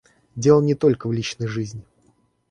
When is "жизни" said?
1.45-1.85